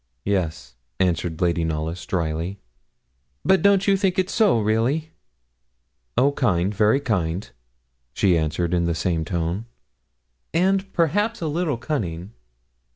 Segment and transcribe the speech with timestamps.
[0.25, 2.59] 'Yes,' answered Lady Knollys, drily.
[3.45, 5.11] 'But don't you think it so, really?'
[6.17, 6.31] 'Oh!
[6.31, 7.51] kind, very kind,'
[8.11, 9.65] she answered in the same tone,
[10.55, 12.31] 'and perhaps a little cunning.'